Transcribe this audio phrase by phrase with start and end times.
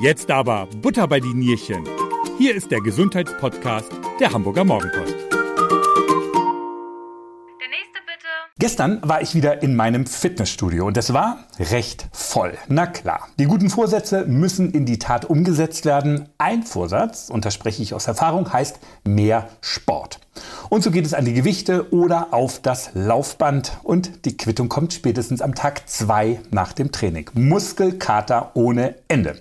[0.00, 1.86] Jetzt aber Butter bei die Nierchen.
[2.38, 5.12] Hier ist der Gesundheitspodcast der Hamburger Morgenpost.
[5.12, 5.28] Der
[7.68, 8.28] nächste bitte.
[8.58, 12.56] Gestern war ich wieder in meinem Fitnessstudio und es war recht voll.
[12.68, 16.30] Na klar, die guten Vorsätze müssen in die Tat umgesetzt werden.
[16.38, 20.18] Ein Vorsatz, und das spreche ich aus Erfahrung, heißt mehr Sport.
[20.70, 23.78] Und so geht es an die Gewichte oder auf das Laufband.
[23.82, 27.28] Und die Quittung kommt spätestens am Tag zwei nach dem Training.
[27.34, 29.36] Muskelkater ohne Ende.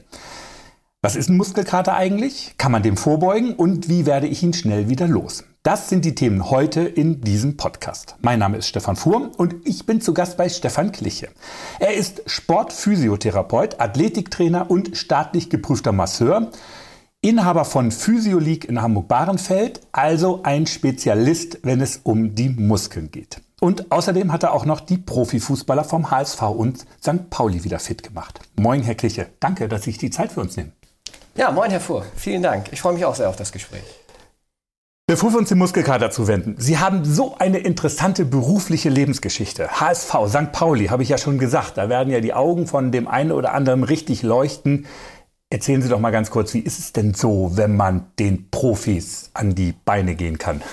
[1.02, 2.56] Was ist ein Muskelkater eigentlich?
[2.58, 3.54] Kann man dem vorbeugen?
[3.54, 5.46] Und wie werde ich ihn schnell wieder los?
[5.64, 8.18] Das sind die Themen heute in diesem Podcast.
[8.22, 11.30] Mein Name ist Stefan Fuhr und ich bin zu Gast bei Stefan Kliche.
[11.80, 16.52] Er ist Sportphysiotherapeut, Athletiktrainer und staatlich geprüfter Masseur.
[17.22, 23.40] Inhaber von Physio League in Hamburg-Bahrenfeld, also ein Spezialist, wenn es um die Muskeln geht.
[23.62, 27.30] Und außerdem hat er auch noch die Profifußballer vom HSV und St.
[27.30, 28.42] Pauli wieder fit gemacht.
[28.58, 29.28] Moin, Herr Kliche.
[29.40, 30.74] Danke, dass Sie sich die Zeit für uns nehmen.
[31.40, 32.04] Ja, moin Herr Fuhr.
[32.18, 32.66] Vielen Dank.
[32.74, 33.86] Ich freue mich auch sehr auf das Gespräch.
[35.08, 39.80] Bevor wir uns dem Muskelkater zuwenden, Sie haben so eine interessante berufliche Lebensgeschichte.
[39.80, 40.52] HSV, St.
[40.52, 43.54] Pauli, habe ich ja schon gesagt, da werden ja die Augen von dem einen oder
[43.54, 44.86] anderen richtig leuchten.
[45.52, 49.32] Erzählen Sie doch mal ganz kurz, wie ist es denn so, wenn man den Profis
[49.34, 50.62] an die Beine gehen kann?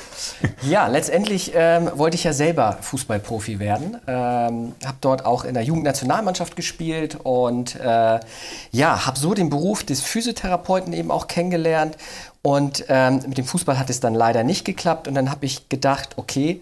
[0.62, 3.96] Ja, letztendlich ähm, wollte ich ja selber Fußballprofi werden.
[4.06, 8.20] Ähm, habe dort auch in der Jugendnationalmannschaft gespielt und äh,
[8.72, 11.96] ja, habe so den Beruf des Physiotherapeuten eben auch kennengelernt.
[12.42, 15.08] Und ähm, mit dem Fußball hat es dann leider nicht geklappt.
[15.08, 16.60] Und dann habe ich gedacht, okay,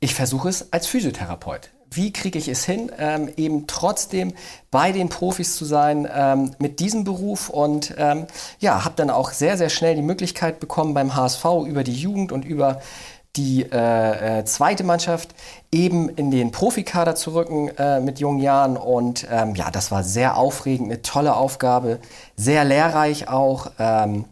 [0.00, 4.32] ich versuche es als Physiotherapeut wie kriege ich es hin, ähm, eben trotzdem
[4.70, 8.26] bei den Profis zu sein ähm, mit diesem Beruf und ähm,
[8.60, 12.32] ja, habe dann auch sehr, sehr schnell die Möglichkeit bekommen beim HSV über die Jugend
[12.32, 12.80] und über
[13.36, 15.34] die äh, äh, zweite Mannschaft
[15.72, 20.04] eben in den Profikader zu rücken äh, mit jungen Jahren und ähm, ja, das war
[20.04, 21.98] sehr aufregend, eine tolle Aufgabe,
[22.36, 24.24] sehr lehrreich auch ähm,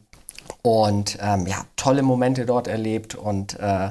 [0.62, 3.90] und ähm, ja, tolle Momente dort erlebt und äh,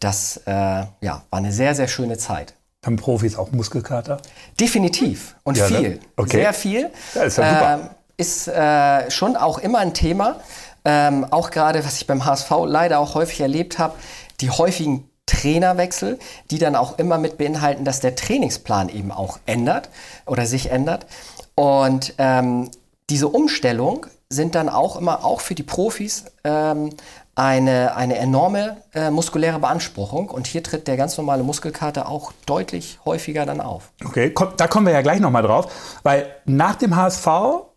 [0.00, 2.54] das äh, ja, war eine sehr, sehr schöne Zeit.
[2.84, 4.18] Haben Profis auch Muskelkater?
[4.60, 5.78] Definitiv und ja, ne?
[5.78, 5.90] viel.
[5.90, 6.00] Ne?
[6.16, 6.36] Okay.
[6.38, 6.90] Sehr viel.
[7.14, 7.74] Ja, ist ja super.
[7.74, 10.40] Ähm, ist äh, schon auch immer ein Thema.
[10.84, 13.94] Ähm, auch gerade, was ich beim HSV leider auch häufig erlebt habe,
[14.40, 16.18] die häufigen Trainerwechsel,
[16.50, 19.88] die dann auch immer mit beinhalten, dass der Trainingsplan eben auch ändert
[20.26, 21.06] oder sich ändert.
[21.54, 22.70] Und ähm,
[23.08, 26.90] diese Umstellung sind dann auch immer auch für die Profis ähm,
[27.36, 32.98] eine, eine enorme äh, muskuläre Beanspruchung und hier tritt der ganz normale Muskelkater auch deutlich
[33.04, 33.90] häufiger dann auf.
[34.04, 35.72] Okay, da kommen wir ja gleich nochmal drauf,
[36.02, 37.26] weil nach dem HSV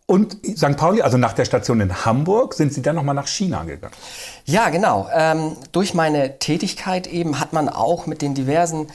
[0.06, 0.76] und St.
[0.76, 3.92] Pauli, also nach der Station in Hamburg, sind Sie dann nochmal nach China gegangen.
[4.46, 5.08] Ja, genau.
[5.12, 8.86] Ähm, durch meine Tätigkeit eben hat man auch mit den diversen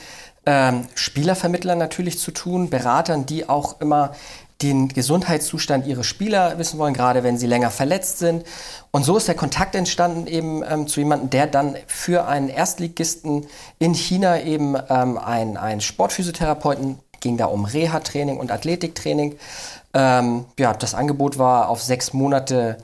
[0.46, 4.12] ähm, Spielervermittlern natürlich zu tun, Beratern, die auch immer
[4.62, 8.44] den Gesundheitszustand ihrer Spieler wissen wollen, gerade wenn sie länger verletzt sind.
[8.90, 13.46] Und so ist der Kontakt entstanden eben ähm, zu jemandem, der dann für einen Erstligisten
[13.78, 19.36] in China eben ähm, ein, ein Sportphysiotherapeuten, ging da um Reha-Training und Athletiktraining.
[19.92, 22.78] Ähm, ja, das Angebot war auf sechs Monate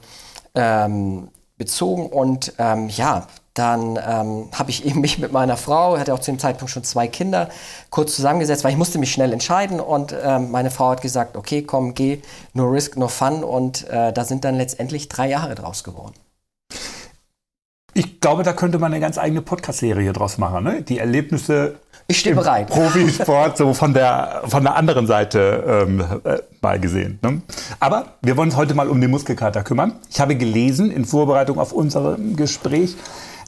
[0.54, 3.26] ähm, bezogen und ähm, ja,
[3.60, 6.82] dann ähm, habe ich eben mich mit meiner Frau, hatte auch zu dem Zeitpunkt schon
[6.82, 7.50] zwei Kinder,
[7.90, 11.60] kurz zusammengesetzt, weil ich musste mich schnell entscheiden und ähm, meine Frau hat gesagt, okay,
[11.60, 12.22] komm, geh,
[12.54, 16.14] no risk, no fun und äh, da sind dann letztendlich drei Jahre draus geworden.
[17.92, 20.64] Ich glaube, da könnte man eine ganz eigene Podcast-Serie draus machen.
[20.64, 20.80] Ne?
[20.80, 22.66] Die Erlebnisse ich stehe bereit.
[22.70, 27.20] Profisport so von der, von der anderen Seite ähm, äh, mal gesehen.
[27.22, 27.42] Ne?
[27.78, 29.92] Aber wir wollen uns heute mal um den Muskelkater kümmern.
[30.10, 32.96] Ich habe gelesen in Vorbereitung auf unser Gespräch,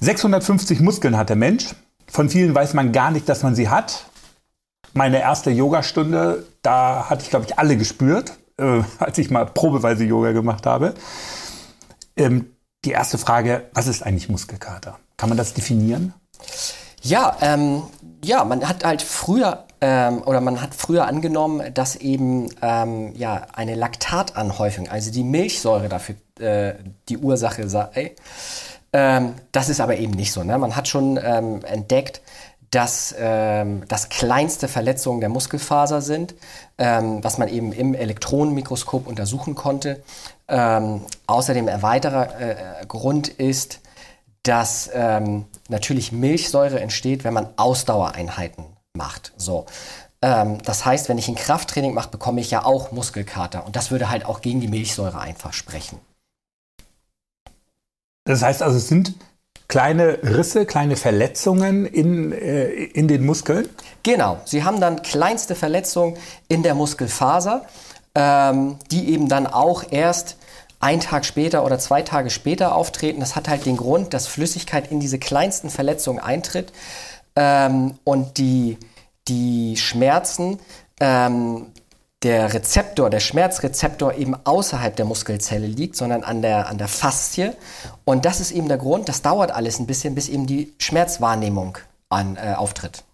[0.02, 1.76] 650 Muskeln hat der Mensch.
[2.08, 4.06] Von vielen weiß man gar nicht, dass man sie hat.
[4.94, 10.02] Meine erste Yogastunde, da hatte ich, glaube ich, alle gespürt, äh, als ich mal probeweise
[10.02, 10.94] Yoga gemacht habe.
[12.16, 12.46] Ähm,
[12.84, 14.98] die erste Frage, was ist eigentlich Muskelkater?
[15.16, 16.12] Kann man das definieren?
[17.00, 17.84] Ja, ähm,
[18.24, 23.46] ja, man hat halt früher ähm, oder man hat früher angenommen, dass eben ähm, ja
[23.52, 26.74] eine Laktatanhäufung, also die Milchsäure dafür äh,
[27.08, 28.16] die Ursache sei.
[28.92, 30.44] Ähm, das ist aber eben nicht so.
[30.44, 30.56] Ne?
[30.58, 32.20] Man hat schon ähm, entdeckt,
[32.70, 36.34] dass ähm, das kleinste Verletzungen der Muskelfaser sind,
[36.78, 40.02] ähm, was man eben im Elektronenmikroskop untersuchen konnte.
[40.48, 43.80] Ähm, außerdem ein weiterer äh, Grund ist,
[44.42, 49.32] dass ähm, natürlich Milchsäure entsteht, wenn man Ausdauereinheiten macht.
[49.36, 49.66] So.
[50.22, 53.66] Ähm, das heißt, wenn ich ein Krafttraining mache, bekomme ich ja auch Muskelkater.
[53.66, 56.00] Und das würde halt auch gegen die Milchsäure einfach sprechen.
[58.24, 59.14] Das heißt also, es sind
[59.68, 63.68] kleine Risse, kleine Verletzungen in, äh, in den Muskeln?
[64.02, 66.16] Genau, sie haben dann kleinste Verletzungen
[66.48, 67.64] in der Muskelfaser,
[68.14, 70.36] ähm, die eben dann auch erst
[70.78, 73.20] ein Tag später oder zwei Tage später auftreten.
[73.20, 76.72] Das hat halt den Grund, dass Flüssigkeit in diese kleinsten Verletzungen eintritt
[77.34, 78.76] ähm, und die,
[79.28, 80.58] die Schmerzen
[81.00, 81.68] ähm,
[82.22, 87.52] der Rezeptor, der Schmerzrezeptor eben außerhalb der Muskelzelle liegt, sondern an der, an der Faszie.
[88.04, 91.78] Und das ist eben der Grund, das dauert alles ein bisschen, bis eben die Schmerzwahrnehmung
[92.08, 93.04] an, äh, auftritt.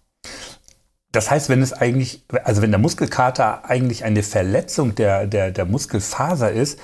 [1.11, 5.65] Das heißt, wenn es eigentlich, also wenn der Muskelkater eigentlich eine Verletzung der, der, der
[5.65, 6.79] Muskelfaser ist,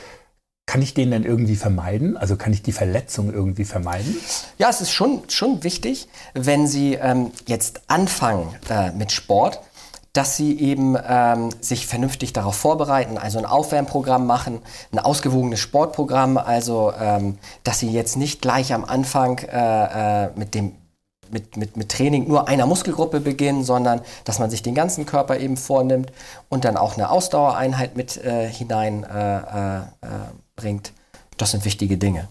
[0.66, 2.18] kann ich den denn irgendwie vermeiden?
[2.18, 4.18] Also kann ich die Verletzung irgendwie vermeiden?
[4.58, 9.62] Ja, es ist schon, schon wichtig, wenn Sie ähm, jetzt anfangen äh, mit Sport,
[10.16, 16.38] dass Sie eben ähm, sich vernünftig darauf vorbereiten, also ein Aufwärmprogramm machen, ein ausgewogenes Sportprogramm,
[16.38, 20.74] also ähm, dass Sie jetzt nicht gleich am Anfang äh, äh, mit dem
[21.32, 25.40] mit, mit, mit Training nur einer Muskelgruppe beginnen, sondern dass man sich den ganzen Körper
[25.40, 26.12] eben vornimmt
[26.50, 29.14] und dann auch eine Ausdauereinheit mit äh, hineinbringt.
[30.64, 30.80] Äh, äh, äh
[31.38, 32.30] das sind wichtige Dinge.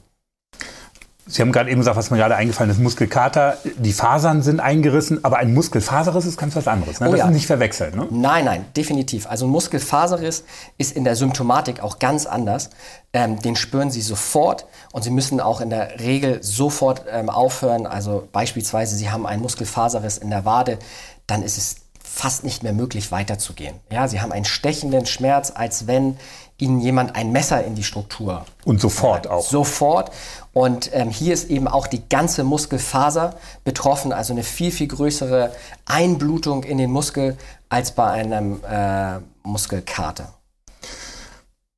[1.27, 5.25] Sie haben gerade eben gesagt, was mir gerade eingefallen ist, Muskelkater, die Fasern sind eingerissen,
[5.25, 7.01] aber ein Muskelfaserriss ist ganz was anderes.
[7.01, 7.09] Ne?
[7.09, 7.27] Oh, das ja.
[7.27, 7.97] ist nicht verwechseln.
[7.97, 8.07] Ne?
[8.11, 9.27] Nein, nein, definitiv.
[9.27, 10.45] Also ein Muskelfaserriss
[10.77, 12.71] ist in der Symptomatik auch ganz anders.
[13.15, 17.87] Ähm, den spüren Sie sofort und Sie müssen auch in der Regel sofort ähm, aufhören.
[17.87, 20.79] Also beispielsweise, Sie haben einen Muskelfaserriss in der Wade,
[21.27, 21.77] dann ist es
[22.15, 23.81] fast nicht mehr möglich weiterzugehen.
[23.91, 26.17] Ja, Sie haben einen stechenden Schmerz, als wenn
[26.59, 28.45] Ihnen jemand ein Messer in die Struktur.
[28.65, 29.45] Und sofort auch.
[29.45, 30.13] Sofort.
[30.53, 33.35] Und ähm, hier ist eben auch die ganze Muskelfaser
[33.65, 35.53] betroffen, also eine viel, viel größere
[35.85, 37.37] Einblutung in den Muskel
[37.69, 40.33] als bei einem äh, Muskelkater.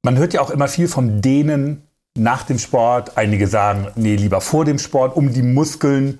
[0.02, 3.16] Man hört ja auch immer viel vom Dehnen nach dem Sport.
[3.16, 6.18] Einige sagen, nee, lieber vor dem Sport, um die Muskeln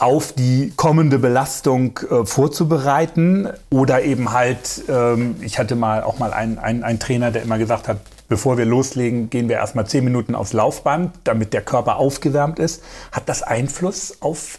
[0.00, 3.48] auf die kommende Belastung äh, vorzubereiten.
[3.70, 7.58] Oder eben halt, ähm, ich hatte mal auch mal einen, einen, einen Trainer, der immer
[7.58, 7.98] gesagt hat,
[8.28, 12.82] bevor wir loslegen, gehen wir erstmal zehn Minuten aufs Laufband, damit der Körper aufgewärmt ist.
[13.12, 14.58] Hat das Einfluss auf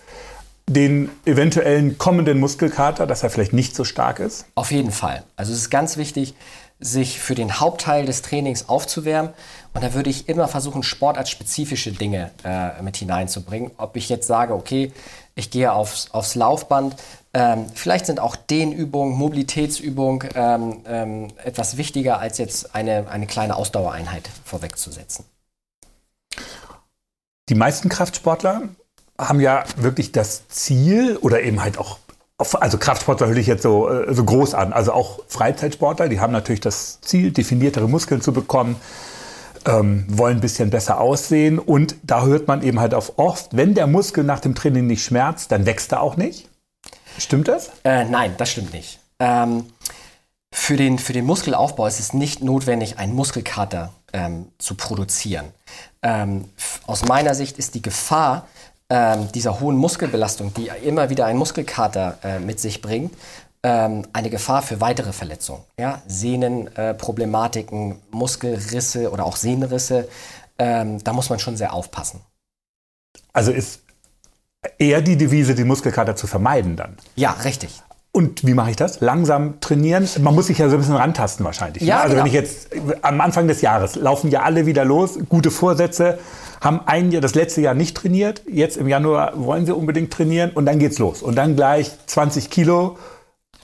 [0.67, 4.45] den eventuellen kommenden Muskelkater, dass er vielleicht nicht so stark ist?
[4.55, 5.23] Auf jeden Fall.
[5.35, 6.35] Also es ist ganz wichtig,
[6.81, 9.31] sich für den Hauptteil des Trainings aufzuwärmen.
[9.73, 13.71] Und da würde ich immer versuchen, sportartspezifische Dinge äh, mit hineinzubringen.
[13.77, 14.91] Ob ich jetzt sage, okay,
[15.41, 16.95] ich gehe aufs, aufs Laufband.
[17.33, 23.55] Ähm, vielleicht sind auch Dehnübungen, Mobilitätsübungen ähm, ähm, etwas wichtiger, als jetzt eine, eine kleine
[23.55, 25.25] Ausdauereinheit vorwegzusetzen.
[27.49, 28.63] Die meisten Kraftsportler
[29.17, 31.99] haben ja wirklich das Ziel oder eben halt auch,
[32.37, 36.33] also Kraftsportler höre ich jetzt so, äh, so groß an, also auch Freizeitsportler, die haben
[36.33, 38.75] natürlich das Ziel, definiertere Muskeln zu bekommen,
[39.65, 41.59] ähm, wollen ein bisschen besser aussehen.
[41.59, 45.03] Und da hört man eben halt auf oft, wenn der Muskel nach dem Training nicht
[45.03, 46.47] schmerzt, dann wächst er auch nicht.
[47.17, 47.71] Stimmt das?
[47.83, 48.99] Äh, nein, das stimmt nicht.
[49.19, 49.65] Ähm,
[50.53, 55.45] für, den, für den Muskelaufbau ist es nicht notwendig, einen Muskelkater ähm, zu produzieren.
[56.01, 56.45] Ähm,
[56.87, 58.47] aus meiner Sicht ist die Gefahr
[58.89, 63.13] ähm, dieser hohen Muskelbelastung, die immer wieder ein Muskelkater äh, mit sich bringt,
[63.63, 65.63] ähm, eine Gefahr für weitere Verletzungen.
[65.79, 66.01] Ja?
[66.07, 70.07] Sehnenproblematiken, äh, Muskelrisse oder auch Sehnenrisse,
[70.57, 72.21] ähm, da muss man schon sehr aufpassen.
[73.33, 73.81] Also ist
[74.77, 76.97] eher die Devise, die Muskelkater zu vermeiden dann.
[77.15, 77.81] Ja, richtig.
[78.13, 78.99] Und wie mache ich das?
[78.99, 80.07] Langsam trainieren?
[80.19, 81.81] Man muss sich ja so ein bisschen rantasten wahrscheinlich.
[81.81, 81.89] Ne?
[81.89, 82.01] Ja, ne?
[82.01, 82.25] Also genau.
[82.25, 82.69] wenn ich jetzt
[83.01, 86.19] am Anfang des Jahres laufen ja alle wieder los, gute Vorsätze,
[86.59, 90.51] haben ein Jahr, das letzte Jahr nicht trainiert, jetzt im Januar wollen sie unbedingt trainieren
[90.51, 91.21] und dann geht's los.
[91.21, 92.97] Und dann gleich 20 Kilo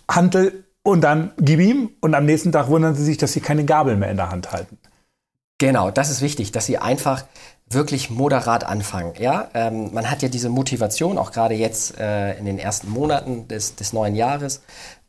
[0.09, 3.65] Hantel und dann gib ihm und am nächsten Tag wundern sie sich, dass sie keine
[3.65, 4.77] Gabel mehr in der Hand halten.
[5.59, 7.25] Genau, das ist wichtig, dass sie einfach
[7.69, 9.13] wirklich moderat anfangen.
[9.19, 13.47] Ja, ähm, man hat ja diese Motivation, auch gerade jetzt äh, in den ersten Monaten
[13.47, 14.61] des, des neuen Jahres,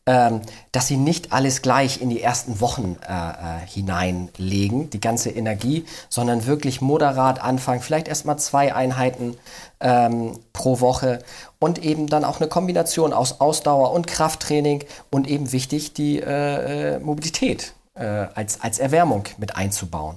[0.09, 0.41] ähm,
[0.73, 5.85] dass sie nicht alles gleich in die ersten Wochen äh, äh, hineinlegen, die ganze Energie,
[6.09, 9.37] sondern wirklich moderat anfangen, vielleicht erst mal zwei Einheiten
[9.81, 11.19] ähm, pro Woche
[11.59, 16.95] und eben dann auch eine Kombination aus Ausdauer und Krafttraining und eben wichtig die äh,
[16.95, 20.17] äh Mobilität äh, als, als Erwärmung mit einzubauen.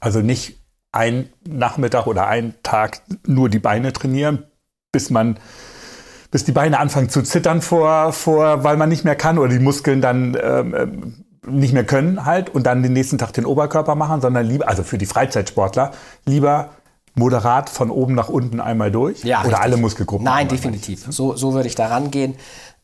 [0.00, 0.58] Also nicht
[0.92, 4.44] ein Nachmittag oder einen Tag nur die Beine trainieren,
[4.92, 5.38] bis man
[6.30, 9.58] bis die Beine anfangen zu zittern vor, vor, weil man nicht mehr kann oder die
[9.58, 13.94] Muskeln dann ähm, ähm, nicht mehr können halt und dann den nächsten Tag den Oberkörper
[13.94, 15.92] machen, sondern lieber, also für die Freizeitsportler,
[16.24, 16.70] lieber
[17.14, 19.62] moderat von oben nach unten einmal durch Ja, oder richtig.
[19.62, 20.24] alle Muskelgruppen.
[20.24, 21.06] Nein, definitiv.
[21.08, 22.34] So, so würde ich da rangehen.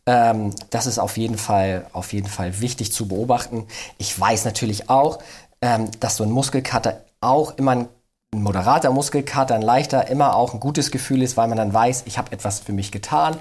[0.06, 3.66] Ähm, das ist auf jeden, Fall, auf jeden Fall wichtig zu beobachten.
[3.99, 5.18] Ich weiß natürlich auch,
[5.61, 7.88] ähm, dass so ein Muskelkater auch immer ein,
[8.34, 12.04] ein moderater Muskelkater, ein leichter, immer auch ein gutes Gefühl ist, weil man dann weiß,
[12.06, 13.36] ich habe etwas für mich getan.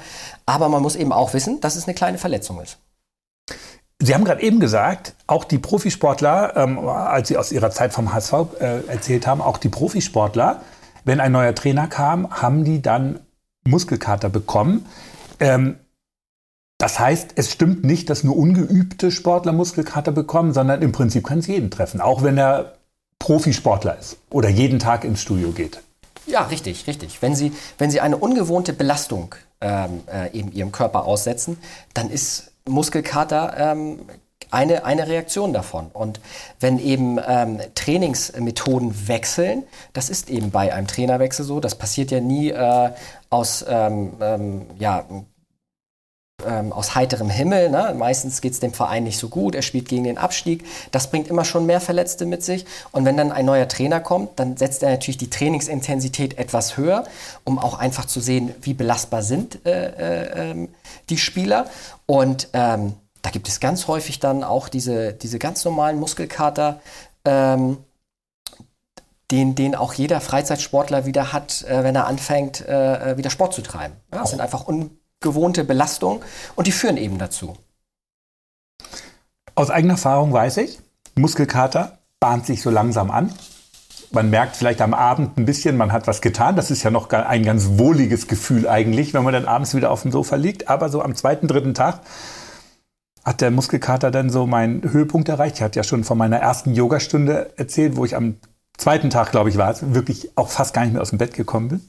[0.46, 2.78] Aber man muss eben auch wissen, dass es eine kleine Verletzung ist.
[4.00, 8.14] Sie haben gerade eben gesagt, auch die Profisportler, ähm, als Sie aus Ihrer Zeit vom
[8.14, 10.62] HSV äh, erzählt haben, auch die Profisportler,
[11.06, 13.20] wenn ein neuer Trainer kam, haben die dann
[13.64, 14.88] Muskelkater bekommen.
[15.40, 15.78] Ähm,
[16.80, 21.40] das heißt, es stimmt nicht, dass nur ungeübte Sportler Muskelkater bekommen, sondern im Prinzip kann
[21.40, 22.74] es jeden treffen, auch wenn er
[23.22, 25.80] Profisportler ist oder jeden Tag ins Studio geht.
[26.26, 27.22] Ja, richtig, richtig.
[27.22, 31.58] Wenn Sie, wenn Sie eine ungewohnte Belastung ähm, äh, eben Ihrem Körper aussetzen,
[31.94, 34.00] dann ist Muskelkater ähm,
[34.50, 35.92] eine, eine Reaktion davon.
[35.94, 36.20] Und
[36.60, 39.64] wenn eben ähm, Trainingsmethoden wechseln,
[39.94, 42.90] das ist eben bei einem Trainerwechsel so, das passiert ja nie äh,
[43.30, 45.06] aus ähm, ähm, ja,
[46.48, 47.70] ähm, aus heiterem Himmel.
[47.70, 47.94] Ne?
[47.98, 50.66] Meistens geht es dem Verein nicht so gut, er spielt gegen den Abstieg.
[50.92, 52.66] Das bringt immer schon mehr Verletzte mit sich.
[52.92, 57.06] Und wenn dann ein neuer Trainer kommt, dann setzt er natürlich die Trainingsintensität etwas höher,
[57.44, 60.70] um auch einfach zu sehen, wie belastbar sind äh, äh, ähm,
[61.10, 61.68] die Spieler.
[62.06, 66.82] Und ähm, da gibt es ganz häufig dann auch diese, diese ganz normalen Muskelkater.
[67.26, 67.78] Ähm,
[69.32, 73.54] den, den auch jeder Freizeitsportler wieder hat, äh, wenn er anfängt, äh, äh wieder Sport
[73.54, 73.96] zu treiben.
[74.12, 76.22] Ja, das sind einfach un gewohnte Belastung
[76.56, 77.56] und die führen eben dazu.
[79.56, 80.80] Aus eigener Erfahrung weiß ich,
[81.16, 83.34] Muskelkater bahnt sich so langsam an.
[84.12, 86.56] Man merkt vielleicht am Abend ein bisschen, man hat was getan.
[86.56, 90.02] Das ist ja noch ein ganz wohliges Gefühl eigentlich, wenn man dann abends wieder auf
[90.02, 90.68] dem Sofa liegt.
[90.70, 92.02] Aber so am zweiten, dritten Tag
[93.24, 95.58] hat der Muskelkater dann so meinen Höhepunkt erreicht.
[95.58, 98.36] Ich hatte ja schon von meiner ersten Yogastunde erzählt, wo ich am
[98.78, 101.70] zweiten Tag, glaube ich, war, wirklich auch fast gar nicht mehr aus dem Bett gekommen
[101.70, 101.82] bin.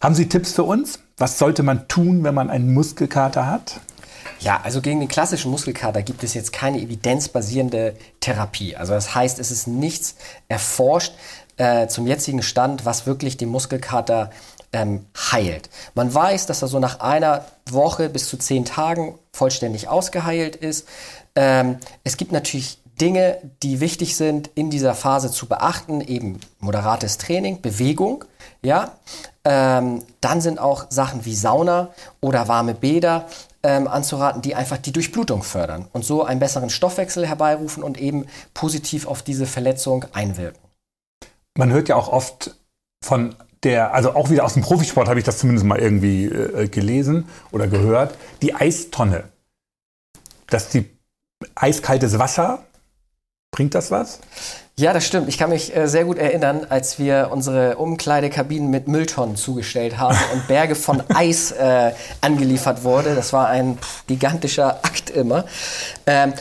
[0.00, 1.00] Haben Sie Tipps für uns?
[1.16, 3.80] Was sollte man tun, wenn man einen Muskelkater hat?
[4.38, 8.76] Ja, also gegen den klassischen Muskelkater gibt es jetzt keine evidenzbasierende Therapie.
[8.76, 10.14] Also das heißt, es ist nichts
[10.46, 11.14] erforscht
[11.56, 14.30] äh, zum jetzigen Stand, was wirklich den Muskelkater
[14.72, 15.68] ähm, heilt.
[15.96, 20.86] Man weiß, dass er so nach einer Woche bis zu zehn Tagen vollständig ausgeheilt ist.
[21.34, 27.18] Ähm, es gibt natürlich Dinge, die wichtig sind in dieser Phase zu beachten, eben moderates
[27.18, 28.24] Training, Bewegung,
[28.62, 28.92] ja.
[29.44, 33.26] Ähm, dann sind auch Sachen wie Sauna oder warme Bäder
[33.62, 38.26] ähm, anzuraten, die einfach die Durchblutung fördern und so einen besseren Stoffwechsel herbeirufen und eben
[38.54, 40.60] positiv auf diese Verletzung einwirken.
[41.56, 42.56] Man hört ja auch oft
[43.04, 43.34] von
[43.64, 47.28] der, also auch wieder aus dem Profisport habe ich das zumindest mal irgendwie äh, gelesen
[47.50, 49.24] oder gehört, die Eistonne.
[50.46, 50.88] Dass die
[51.54, 52.64] eiskaltes Wasser
[53.58, 54.20] Bringt das was?
[54.76, 55.28] Ja, das stimmt.
[55.28, 60.16] Ich kann mich äh, sehr gut erinnern, als wir unsere Umkleidekabinen mit Mülltonnen zugestellt haben
[60.32, 63.16] und Berge von Eis äh, angeliefert wurde.
[63.16, 65.44] Das war ein gigantischer Akt immer.
[66.06, 66.34] Ähm,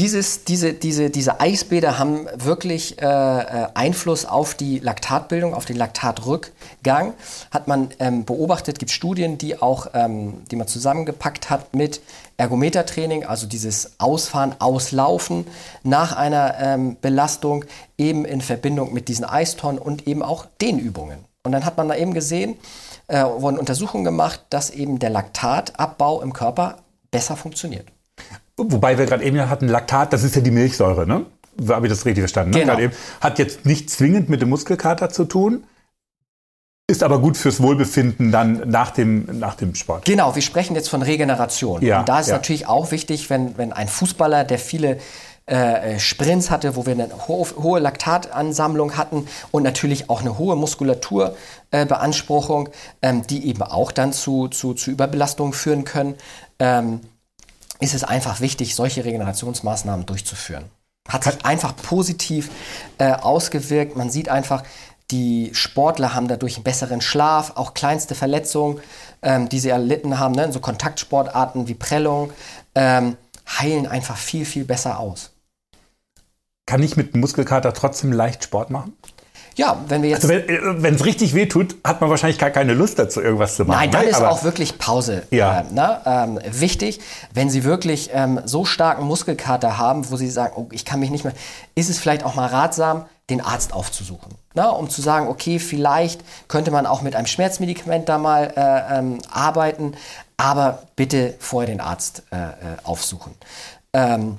[0.00, 5.76] dieses, diese, diese, diese Eisbäder haben wirklich äh, äh, Einfluss auf die Laktatbildung, auf den
[5.76, 7.12] Laktatrückgang.
[7.50, 12.00] Hat man ähm, beobachtet, gibt Studien, die auch, ähm, die man zusammengepackt hat mit
[12.38, 15.46] Ergometertraining, also dieses Ausfahren, Auslaufen
[15.82, 17.66] nach einer ähm, Belastung,
[17.98, 21.26] eben in Verbindung mit diesen Eistonnen und eben auch Dehnübungen.
[21.42, 22.56] Und dann hat man da eben gesehen,
[23.08, 26.78] äh, wurden Untersuchungen gemacht, dass eben der Laktatabbau im Körper
[27.10, 27.86] besser funktioniert.
[28.68, 31.26] Wobei wir gerade eben hatten, Laktat, das ist ja die Milchsäure, ne?
[31.68, 32.52] Habe ich das richtig verstanden?
[32.52, 32.60] Ne?
[32.60, 32.78] Genau.
[32.78, 35.64] Eben, hat jetzt nicht zwingend mit dem Muskelkater zu tun,
[36.90, 40.04] ist aber gut fürs Wohlbefinden dann nach dem, nach dem Sport.
[40.04, 41.82] Genau, wir sprechen jetzt von Regeneration.
[41.82, 42.34] Ja, und da ist ja.
[42.34, 44.98] natürlich auch wichtig, wenn, wenn ein Fußballer, der viele
[45.46, 50.56] äh, Sprints hatte, wo wir eine ho hohe Laktatansammlung hatten und natürlich auch eine hohe
[50.56, 56.16] Muskulaturbeanspruchung, äh, ähm, die eben auch dann zu, zu, zu Überbelastungen führen können.
[56.58, 57.00] Ähm,
[57.80, 60.64] ist es einfach wichtig, solche Regenerationsmaßnahmen durchzuführen.
[61.08, 62.50] Hat sich einfach positiv
[62.98, 63.96] äh, ausgewirkt.
[63.96, 64.62] Man sieht einfach,
[65.10, 68.80] die Sportler haben dadurch einen besseren Schlaf, auch kleinste Verletzungen,
[69.22, 72.32] ähm, die sie erlitten haben, ne, so Kontaktsportarten wie Prellung,
[72.74, 73.16] ähm,
[73.58, 75.32] heilen einfach viel, viel besser aus.
[76.66, 78.92] Kann ich mit Muskelkater trotzdem leicht Sport machen?
[79.60, 80.24] Ja, wenn wir jetzt.
[80.24, 83.66] Also wenn es richtig weh tut, hat man wahrscheinlich gar keine Lust dazu, irgendwas zu
[83.66, 83.78] machen.
[83.78, 84.08] Nein, dann ne?
[84.08, 85.60] ist Aber- auch wirklich Pause Ja.
[85.60, 86.98] äh, ne, ähm, wichtig.
[87.34, 91.10] Wenn Sie wirklich ähm, so starken Muskelkater haben, wo Sie sagen, oh, ich kann mich
[91.10, 91.34] nicht mehr,
[91.74, 94.32] ist es vielleicht auch mal ratsam, den Arzt aufzusuchen.
[94.54, 98.98] Ne, um zu sagen, okay, vielleicht könnte man auch mit einem Schmerzmedikament da mal äh,
[98.98, 99.92] ähm, arbeiten,
[100.38, 102.48] aber bitte vorher den Arzt äh, äh,
[102.84, 103.34] aufsuchen.
[103.92, 104.38] Ähm,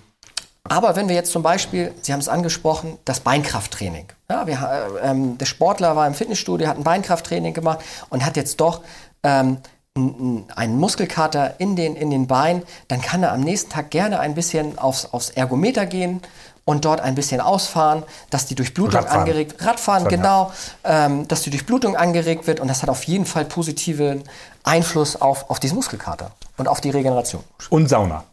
[0.70, 4.08] aber wenn wir jetzt zum Beispiel, Sie haben es angesprochen, das Beinkrafttraining.
[4.30, 8.38] Ja, wir, äh, ähm, der Sportler war im Fitnessstudio, hat ein Beinkrafttraining gemacht und hat
[8.38, 8.82] jetzt doch
[9.24, 9.58] ähm,
[9.96, 14.36] einen Muskelkater in den, in den Beinen, dann kann er am nächsten Tag gerne ein
[14.36, 16.22] bisschen aufs, aufs Ergometer gehen
[16.64, 19.22] und dort ein bisschen ausfahren, dass die Durchblutung Radfahren.
[19.22, 20.10] angeregt Radfahren, ja.
[20.10, 20.52] genau,
[20.86, 24.24] ähm, dass die Durchblutung angeregt wird und das hat auf jeden Fall positiven
[24.64, 27.44] Einfluss auf, auf diesen Muskelkater und auf die Regeneration.
[27.70, 28.24] Und Sauna.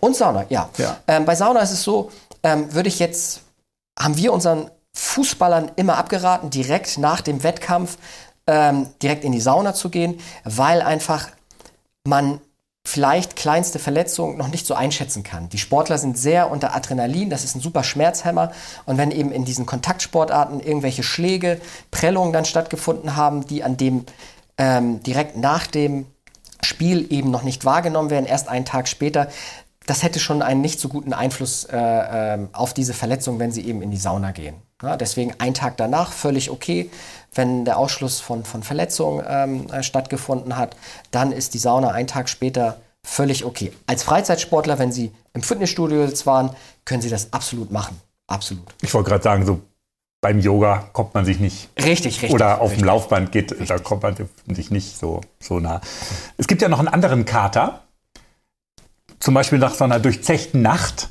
[0.00, 0.68] Und Sauna, ja.
[0.78, 0.98] Ja.
[1.06, 2.10] Ähm, bei Sauna ist es so,
[2.42, 3.40] ähm, würde ich jetzt,
[3.98, 7.98] haben wir unseren Fußballern immer abgeraten, direkt nach dem Wettkampf
[8.46, 11.28] ähm, direkt in die Sauna zu gehen, weil einfach
[12.04, 12.40] man
[12.88, 15.50] vielleicht kleinste Verletzungen noch nicht so einschätzen kann.
[15.50, 18.50] Die Sportler sind sehr unter Adrenalin, das ist ein super Schmerzhemmer.
[18.86, 24.06] Und wenn eben in diesen Kontaktsportarten irgendwelche Schläge, Prellungen dann stattgefunden haben, die an dem
[24.56, 26.06] ähm, direkt nach dem
[26.62, 29.28] Spiel eben noch nicht wahrgenommen werden, erst einen Tag später,
[29.88, 31.76] das hätte schon einen nicht so guten Einfluss äh,
[32.34, 34.54] äh, auf diese Verletzung, wenn sie eben in die Sauna gehen.
[34.82, 36.90] Ja, deswegen ein Tag danach völlig okay.
[37.34, 40.76] Wenn der Ausschluss von, von Verletzungen ähm, äh, stattgefunden hat,
[41.10, 43.72] dann ist die Sauna einen Tag später völlig okay.
[43.86, 46.50] Als Freizeitsportler, wenn Sie im Fitnessstudio jetzt waren,
[46.84, 47.98] können Sie das absolut machen.
[48.26, 48.66] Absolut.
[48.82, 49.60] Ich wollte gerade sagen, so
[50.20, 51.70] beim Yoga kommt man sich nicht.
[51.78, 52.32] Richtig, richtig.
[52.32, 52.82] Oder auf richtig.
[52.82, 54.16] dem Laufband geht, da kommt man
[54.50, 55.80] sich nicht so, so nah.
[56.36, 57.84] Es gibt ja noch einen anderen Kater.
[59.20, 61.10] Zum Beispiel nach so einer durchzechten Nacht.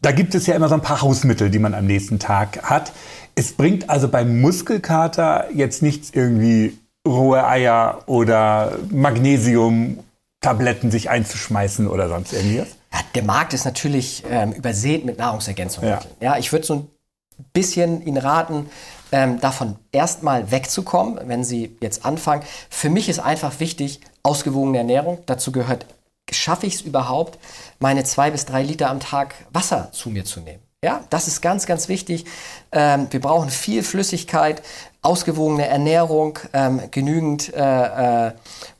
[0.00, 2.92] Da gibt es ja immer so ein paar Hausmittel, die man am nächsten Tag hat.
[3.34, 12.08] Es bringt also beim Muskelkater jetzt nichts irgendwie rohe Eier oder Magnesium-Tabletten sich einzuschmeißen oder
[12.08, 12.68] sonst irgendwas.
[12.92, 16.14] Ja, der Markt ist natürlich ähm, übersät mit Nahrungsergänzungsmitteln.
[16.20, 16.36] Ja.
[16.36, 16.88] ich würde so ein
[17.52, 18.68] bisschen Ihnen raten,
[19.12, 22.42] ähm, davon erstmal wegzukommen, wenn Sie jetzt anfangen.
[22.70, 25.18] Für mich ist einfach wichtig, ausgewogene Ernährung.
[25.26, 25.86] Dazu gehört,
[26.32, 27.38] schaffe ich es überhaupt,
[27.78, 30.62] meine zwei bis drei Liter am Tag Wasser zu mir zu nehmen.
[30.84, 32.24] Ja, das ist ganz, ganz wichtig.
[32.72, 34.62] Ähm, wir brauchen viel Flüssigkeit,
[35.00, 38.32] ausgewogene Ernährung, ähm, genügend äh, äh,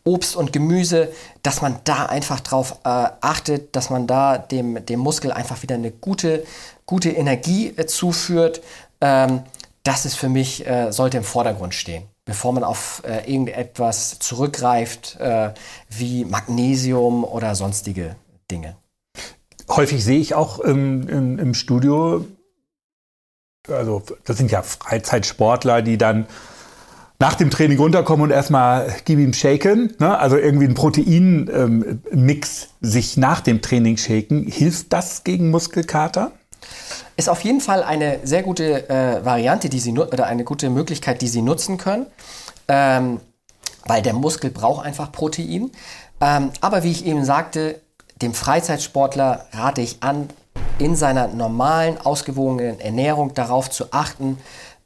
[0.02, 1.12] Obst und Gemüse,
[1.44, 5.76] dass man da einfach drauf äh, achtet, dass man da dem, dem Muskel einfach wieder
[5.76, 6.44] eine gute,
[6.86, 8.62] gute Energie äh, zuführt.
[9.00, 9.44] Ähm,
[9.84, 15.18] das ist für mich, äh, sollte im Vordergrund stehen, bevor man auf äh, irgendetwas zurückgreift,
[15.88, 18.16] wie Magnesium oder sonstige
[18.50, 18.76] Dinge
[19.76, 22.26] häufig sehe ich auch im, im, im Studio,
[23.68, 26.26] also das sind ja Freizeitsportler, die dann
[27.18, 30.18] nach dem Training runterkommen und erstmal gib ihm shaken, ne?
[30.18, 34.46] also irgendwie einen Proteinmix ähm, sich nach dem Training shaken.
[34.46, 36.32] Hilft das gegen Muskelkater?
[37.16, 41.20] Ist auf jeden Fall eine sehr gute äh, Variante, die Sie oder eine gute Möglichkeit,
[41.22, 42.06] die Sie nutzen können,
[42.68, 43.20] ähm,
[43.86, 45.70] weil der Muskel braucht einfach Protein.
[46.20, 47.80] Ähm, aber wie ich eben sagte,
[48.22, 50.28] dem Freizeitsportler rate ich an,
[50.78, 54.38] in seiner normalen, ausgewogenen Ernährung darauf zu achten,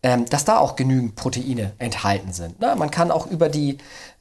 [0.03, 2.57] ähm, dass da auch genügend Proteine enthalten sind.
[2.59, 3.79] Na, man kann auch über die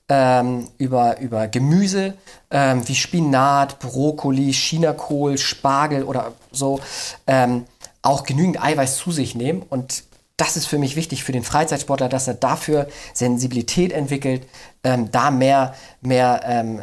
[0.10, 2.14] ähm, über, über Gemüse
[2.52, 6.80] ähm, wie Spinat, Brokkoli, Chinakohl, Spargel oder so
[7.28, 7.66] ähm,
[8.02, 9.64] auch genügend Eiweiß zu sich nehmen.
[9.64, 10.04] Und
[10.38, 14.48] das ist für mich wichtig für den Freizeitsportler, dass er dafür Sensibilität entwickelt,
[14.84, 16.82] ähm, da mehr, mehr ähm,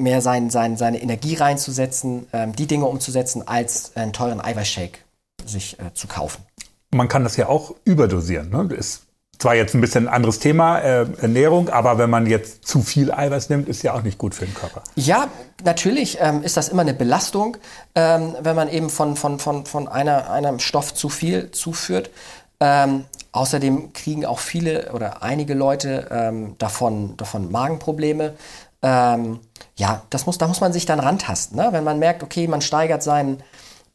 [0.00, 5.00] mehr sein, sein, seine Energie reinzusetzen, ähm, die Dinge umzusetzen, als einen teuren Eiweißshake
[5.44, 6.44] sich äh, zu kaufen.
[6.90, 8.50] Man kann das ja auch überdosieren.
[8.50, 8.74] Ne?
[8.74, 9.07] Ist
[9.38, 13.12] zwar jetzt ein bisschen ein anderes Thema, äh, Ernährung, aber wenn man jetzt zu viel
[13.12, 14.82] Eiweiß nimmt, ist ja auch nicht gut für den Körper.
[14.96, 15.28] Ja,
[15.64, 17.56] natürlich ähm, ist das immer eine Belastung,
[17.94, 22.10] ähm, wenn man eben von, von, von, von einer, einem Stoff zu viel zuführt.
[22.60, 28.34] Ähm, außerdem kriegen auch viele oder einige Leute ähm, davon, davon Magenprobleme.
[28.82, 29.38] Ähm,
[29.76, 31.56] ja, das muss, da muss man sich dann rantasten.
[31.56, 31.68] Ne?
[31.70, 33.42] Wenn man merkt, okay, man steigert seinen,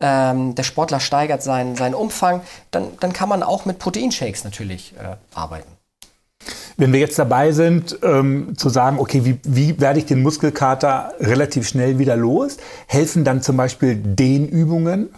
[0.04, 4.94] ähm, der Sportler steigert seinen, seinen Umfang, dann, dann kann man auch mit Proteinshakes natürlich
[5.00, 5.72] äh, arbeiten.
[6.76, 11.14] Wenn wir jetzt dabei sind, ähm, zu sagen, okay, wie, wie werde ich den Muskelkater
[11.20, 15.10] relativ schnell wieder los, helfen dann zum Beispiel Dehnübungen?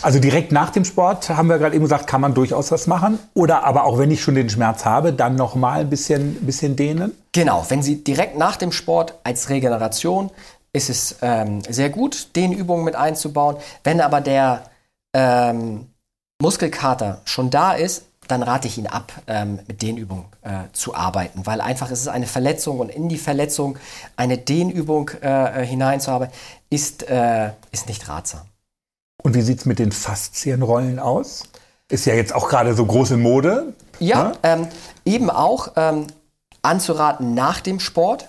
[0.00, 3.18] Also direkt nach dem Sport, haben wir gerade eben gesagt, kann man durchaus was machen.
[3.34, 7.12] Oder aber auch wenn ich schon den Schmerz habe, dann nochmal ein bisschen, bisschen dehnen?
[7.32, 10.30] Genau, wenn Sie direkt nach dem Sport als Regeneration
[10.72, 13.56] ist es ähm, sehr gut, Dehnübungen mit einzubauen.
[13.84, 14.64] Wenn aber der
[15.12, 15.88] ähm,
[16.40, 21.44] Muskelkater schon da ist, dann rate ich ihn ab, ähm, mit Dehnübungen äh, zu arbeiten,
[21.44, 23.78] weil einfach es ist eine Verletzung und in die Verletzung
[24.16, 26.34] eine Dehnübung äh, hineinzuarbeiten,
[26.70, 28.42] ist, äh, ist nicht ratsam.
[29.22, 31.44] Und wie sieht es mit den Faszienrollen aus?
[31.88, 33.74] Ist ja jetzt auch gerade so groß in Mode.
[33.98, 34.32] Ja, ne?
[34.42, 34.68] ähm,
[35.04, 36.06] eben auch ähm,
[36.62, 38.28] anzuraten nach dem Sport.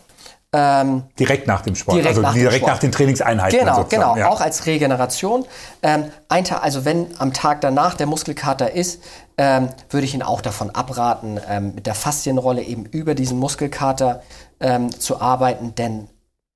[0.55, 3.59] Ähm, direkt nach dem Sport, direkt also nach direkt nach den Trainingseinheiten.
[3.59, 4.29] Genau, genau, ja.
[4.29, 5.45] auch als Regeneration.
[5.81, 9.01] Ähm, ein Tag, also wenn am Tag danach der Muskelkater ist,
[9.39, 14.21] ähm, würde ich ihn auch davon abraten, ähm, mit der Faszienrolle eben über diesen Muskelkater
[14.59, 16.07] ähm, zu arbeiten, denn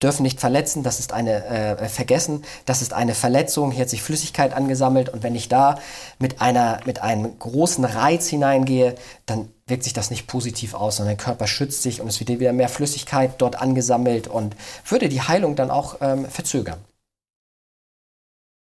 [0.01, 4.03] dürfen nicht verletzen, das ist eine äh, vergessen, das ist eine Verletzung, hier hat sich
[4.03, 5.79] Flüssigkeit angesammelt und wenn ich da
[6.19, 8.93] mit einer mit einem großen Reiz hineingehe,
[9.25, 12.29] dann wirkt sich das nicht positiv aus, sondern der Körper schützt sich und es wird
[12.29, 14.55] wieder mehr Flüssigkeit dort angesammelt und
[14.87, 16.79] würde die Heilung dann auch ähm, verzögern.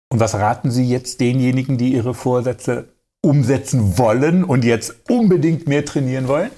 [0.09, 2.89] Und was raten Sie jetzt denjenigen, die ihre Vorsätze
[3.21, 6.51] umsetzen wollen und jetzt unbedingt mehr trainieren wollen?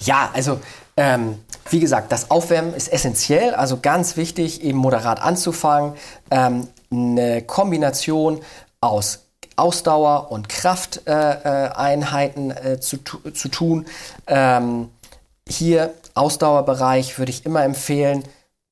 [0.00, 0.60] Ja, also
[0.96, 1.38] ähm,
[1.70, 5.94] wie gesagt, das Aufwärmen ist essentiell, also ganz wichtig, eben moderat anzufangen.
[6.30, 8.40] Ähm, eine Kombination
[8.80, 9.23] aus
[9.56, 13.86] Ausdauer- und Krafteinheiten äh, äh, zu, zu tun.
[14.26, 14.90] Ähm,
[15.48, 18.24] hier Ausdauerbereich würde ich immer empfehlen,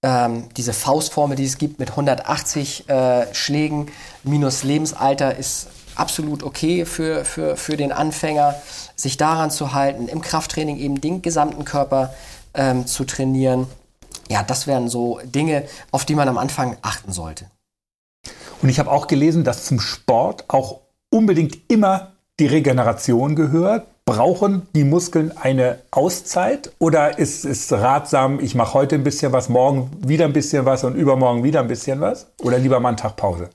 [0.03, 3.91] ähm, diese Faustformel, die es gibt mit 180 äh, Schlägen
[4.25, 8.55] minus Lebensalter ist absolut okay für, für, für den Anfänger,
[8.97, 12.15] sich daran zu halten, im Krafttraining eben den gesamten Körper
[12.55, 13.67] ähm, zu trainieren.
[14.29, 17.47] Ja, das wären so Dinge, auf die man am Anfang achten sollte.
[18.63, 23.87] Und ich habe auch gelesen, dass zum Sport auch unbedingt immer die Regeneration gehört.
[24.05, 29.49] Brauchen die Muskeln eine Auszeit oder ist es ratsam, ich mache heute ein bisschen was,
[29.49, 32.27] morgen wieder ein bisschen was und übermorgen wieder ein bisschen was?
[32.43, 33.49] Oder lieber mal einen Tag Pause?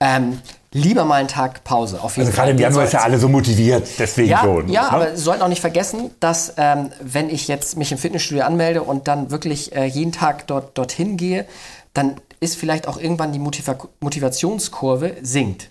[0.00, 0.38] Ähm,
[0.72, 2.02] lieber mal einen Tag Pause.
[2.02, 2.46] Auf jeden also Fall.
[2.46, 4.60] gerade im Januar ist ja alle so motiviert, deswegen ja, so.
[4.62, 4.92] Ja, ne?
[4.92, 8.82] aber Sie sollten auch nicht vergessen, dass ähm, wenn ich jetzt mich im Fitnessstudio anmelde
[8.82, 11.44] und dann wirklich äh, jeden Tag dort, dorthin gehe,
[11.92, 15.70] dann ist vielleicht auch irgendwann die Motiva Motivationskurve sinkt.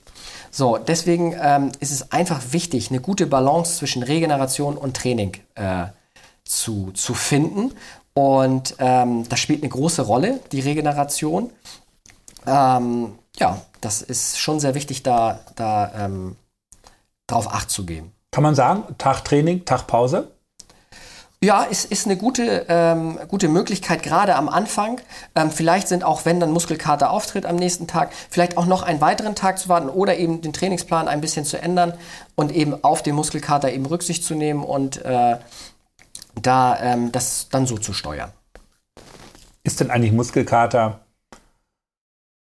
[0.49, 5.85] So, deswegen ähm, ist es einfach wichtig, eine gute Balance zwischen Regeneration und Training äh,
[6.43, 7.73] zu, zu finden.
[8.13, 11.51] Und ähm, das spielt eine große Rolle, die Regeneration.
[12.45, 16.35] Ähm, ja, das ist schon sehr wichtig, da, da ähm,
[17.27, 18.11] drauf Acht zu geben.
[18.31, 20.31] Kann man sagen, Tag Training, Tag Pause?
[21.43, 25.01] Ja, ist, ist eine gute, ähm, gute Möglichkeit, gerade am Anfang.
[25.33, 29.01] Ähm, vielleicht sind auch, wenn dann Muskelkater auftritt am nächsten Tag, vielleicht auch noch einen
[29.01, 31.93] weiteren Tag zu warten oder eben den Trainingsplan ein bisschen zu ändern
[32.35, 35.37] und eben auf den Muskelkater eben Rücksicht zu nehmen und äh,
[36.39, 38.31] da ähm, das dann so zu steuern.
[39.63, 40.99] Ist denn eigentlich Muskelkater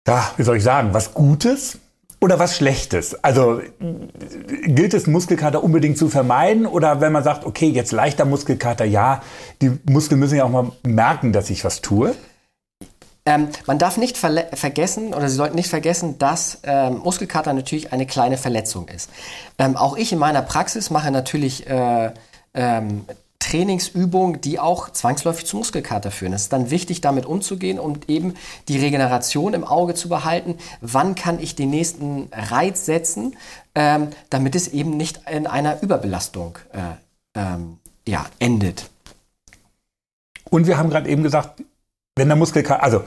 [0.07, 1.79] ja, wie soll ich sagen, was Gutes
[2.19, 3.23] oder was Schlechtes?
[3.23, 3.61] Also
[4.65, 9.21] gilt es, Muskelkater unbedingt zu vermeiden oder wenn man sagt, okay, jetzt leichter Muskelkater, ja,
[9.61, 12.15] die Muskeln müssen ja auch mal merken, dass ich was tue?
[13.27, 18.05] Ähm, man darf nicht vergessen, oder Sie sollten nicht vergessen, dass ähm, Muskelkater natürlich eine
[18.05, 19.09] kleine Verletzung ist.
[19.59, 22.13] Ähm, auch ich in meiner Praxis mache natürlich äh,
[22.53, 23.03] ähm,
[23.39, 26.33] Trainingsübungen, die auch zwangsläufig zu Muskelkater führen.
[26.33, 28.33] Es ist dann wichtig, damit umzugehen und eben
[28.67, 30.55] die Regeneration im Auge zu behalten.
[30.81, 33.35] Wann kann ich den nächsten Reiz setzen,
[33.75, 38.89] ähm, damit es eben nicht in einer Überbelastung äh, ähm, ja, endet.
[40.49, 41.61] Und wir haben gerade eben gesagt,
[42.15, 43.03] wenn der Muskelkater, also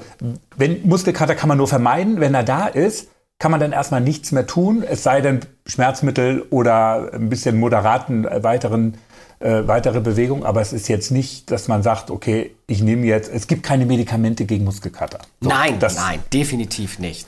[0.56, 3.08] wenn Muskelkater kann man nur vermeiden, wenn er da ist,
[3.40, 8.24] kann man dann erstmal nichts mehr tun, es sei denn Schmerzmittel oder ein bisschen moderaten
[8.24, 8.98] äh, weiteren
[9.40, 13.32] äh, weitere Bewegung, aber es ist jetzt nicht, dass man sagt, okay, ich nehme jetzt,
[13.32, 15.20] es gibt keine Medikamente gegen Muskelkater.
[15.40, 17.26] So, nein, nein, definitiv nicht.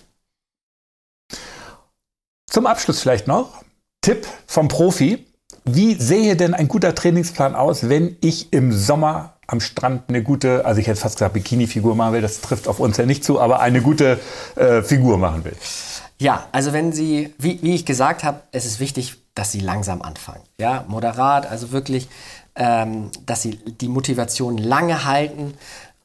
[2.51, 3.63] Zum Abschluss vielleicht noch,
[4.03, 5.27] Tipp vom Profi.
[5.65, 10.67] Wie sehe denn ein guter Trainingsplan aus, wenn ich im Sommer am Strand eine gute,
[10.67, 13.41] also ich hätte fast gesagt Bikini-Figur machen will, das trifft auf uns ja nicht zu,
[13.41, 14.19] aber eine gute
[14.57, 15.57] äh, Figur machen will?
[16.23, 20.03] Ja, also wenn Sie, wie, wie ich gesagt habe, es ist wichtig, dass sie langsam
[20.03, 20.43] anfangen.
[20.57, 22.09] Ja, moderat, also wirklich,
[22.55, 25.55] ähm, dass sie die Motivation lange halten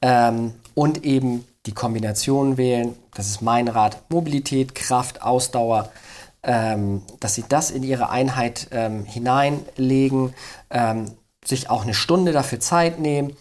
[0.02, 2.96] ähm, und eben die Kombination wählen.
[3.14, 5.88] Das ist mein Rat: Mobilität, Kraft, Ausdauer.
[6.42, 10.34] Ähm, dass sie das in ihre Einheit ähm, hineinlegen,
[10.70, 11.12] ähm,
[11.44, 13.36] sich auch eine Stunde dafür Zeit nehmen.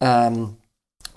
[0.00, 0.56] Ähm,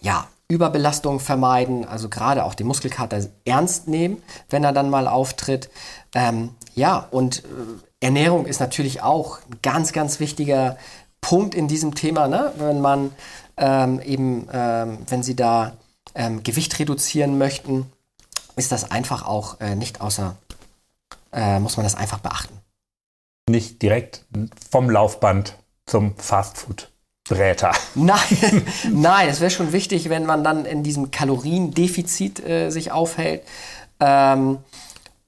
[0.01, 5.69] ja, Überbelastung vermeiden, also gerade auch den Muskelkater ernst nehmen, wenn er dann mal auftritt.
[6.13, 10.77] Ähm, ja, und äh, Ernährung ist natürlich auch ein ganz, ganz wichtiger
[11.21, 12.51] Punkt in diesem Thema, ne?
[12.57, 13.11] wenn man
[13.57, 15.77] ähm, eben, ähm, wenn Sie da
[16.13, 17.91] ähm, Gewicht reduzieren möchten,
[18.55, 20.35] ist das einfach auch äh, nicht außer,
[21.31, 22.59] äh, muss man das einfach beachten.
[23.49, 24.25] Nicht direkt
[24.69, 26.92] vom Laufband zum Fastfood.
[27.27, 27.71] Drähter.
[27.95, 33.43] Nein, nein, es wäre schon wichtig, wenn man dann in diesem Kaloriendefizit äh, sich aufhält.
[33.99, 34.57] Ähm,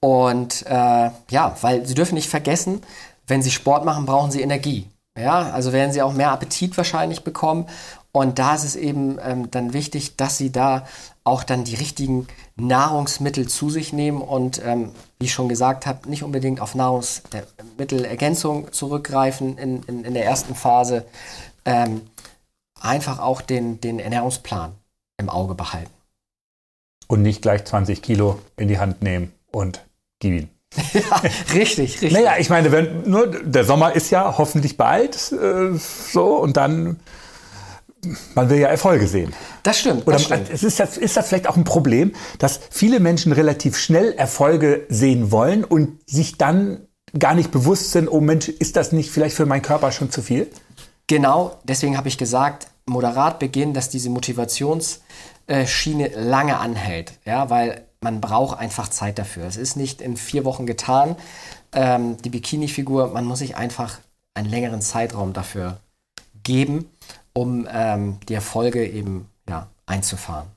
[0.00, 2.82] und äh, ja, weil Sie dürfen nicht vergessen,
[3.26, 4.86] wenn Sie Sport machen, brauchen Sie Energie.
[5.18, 7.66] Ja, also werden Sie auch mehr Appetit wahrscheinlich bekommen.
[8.12, 10.86] Und da ist es eben ähm, dann wichtig, dass Sie da
[11.24, 16.08] auch dann die richtigen Nahrungsmittel zu sich nehmen und, ähm, wie ich schon gesagt habe,
[16.08, 21.04] nicht unbedingt auf Nahrungsmittelergänzung zurückgreifen in, in, in der ersten Phase.
[21.66, 22.02] Ähm,
[22.80, 24.74] einfach auch den, den Ernährungsplan
[25.18, 25.90] im Auge behalten.
[27.08, 29.84] Und nicht gleich 20 Kilo in die Hand nehmen und
[30.18, 30.50] gib ihn.
[30.92, 31.16] ja,
[31.54, 32.12] richtig, richtig.
[32.12, 37.00] Naja, ich meine, wenn, nur der Sommer ist ja hoffentlich bald äh, so und dann
[38.34, 39.32] man will ja Erfolge sehen.
[39.62, 40.06] Das stimmt.
[40.06, 40.48] Oder das stimmt.
[40.50, 45.30] Ist, das, ist das vielleicht auch ein Problem, dass viele Menschen relativ schnell Erfolge sehen
[45.30, 46.86] wollen und sich dann
[47.18, 50.22] gar nicht bewusst sind, oh Mensch, ist das nicht vielleicht für meinen Körper schon zu
[50.22, 50.48] viel?
[51.06, 57.12] Genau, deswegen habe ich gesagt, moderat beginnen, dass diese Motivationsschiene lange anhält.
[57.24, 59.44] Ja, weil man braucht einfach Zeit dafür.
[59.44, 61.16] Es ist nicht in vier Wochen getan.
[61.72, 63.98] Ähm, die Bikini-Figur, man muss sich einfach
[64.34, 65.78] einen längeren Zeitraum dafür
[66.42, 66.90] geben,
[67.32, 70.48] um ähm, die Erfolge eben ja, einzufahren.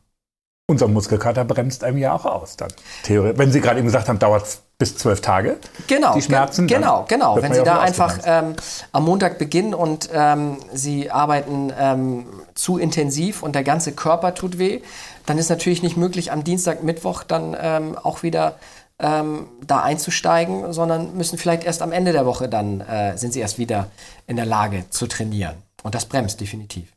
[0.67, 2.71] Unser Muskelkater bremst einem ja auch aus dann.
[3.03, 3.33] Theorie.
[3.35, 5.57] Wenn Sie gerade eben gesagt haben, dauert bis zwölf Tage.
[5.87, 6.13] Genau.
[6.15, 6.65] Die Schmerzen.
[6.65, 7.39] Genau, genau.
[7.41, 8.55] Wenn Sie da einfach ähm,
[8.93, 14.57] am Montag beginnen und ähm, Sie arbeiten ähm, zu intensiv und der ganze Körper tut
[14.57, 14.81] weh,
[15.25, 18.57] dann ist natürlich nicht möglich, am Dienstag, Mittwoch dann ähm, auch wieder
[18.99, 23.41] ähm, da einzusteigen, sondern müssen vielleicht erst am Ende der Woche dann äh, sind Sie
[23.41, 23.87] erst wieder
[24.27, 25.55] in der Lage zu trainieren.
[25.83, 26.93] Und das bremst definitiv.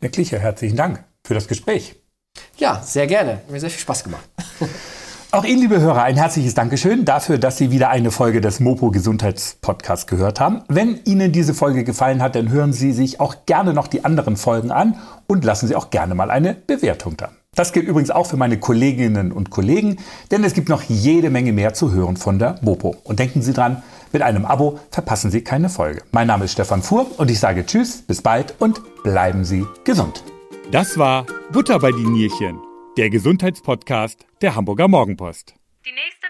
[0.00, 1.96] Herr Kliche, herzlichen Dank für das Gespräch.
[2.58, 3.32] Ja, sehr gerne.
[3.32, 4.28] Hat mir sehr viel Spaß gemacht.
[5.36, 8.90] Auch Ihnen, liebe Hörer, ein herzliches Dankeschön dafür, dass Sie wieder eine Folge des Mopo
[8.90, 10.62] Gesundheitspodcasts gehört haben.
[10.66, 14.38] Wenn Ihnen diese Folge gefallen hat, dann hören Sie sich auch gerne noch die anderen
[14.38, 14.96] Folgen an
[15.26, 17.28] und lassen Sie auch gerne mal eine Bewertung da.
[17.54, 19.98] Das gilt übrigens auch für meine Kolleginnen und Kollegen,
[20.30, 22.96] denn es gibt noch jede Menge mehr zu hören von der Mopo.
[23.04, 26.00] Und denken Sie dran, mit einem Abo verpassen Sie keine Folge.
[26.12, 30.24] Mein Name ist Stefan Fuhr und ich sage Tschüss, bis bald und bleiben Sie gesund.
[30.70, 32.58] Das war Butter bei die Nierchen,
[32.96, 35.54] der Gesundheitspodcast der Hamburger Morgenpost.
[35.84, 36.28] Die nächste